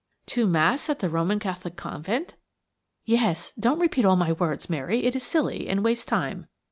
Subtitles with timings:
[0.25, 2.33] "To Mass at the Roman Catholic convent?"
[3.05, 3.53] "Yes.
[3.59, 6.47] Don't repeat all my words, Mary; it is silly, and wastes time.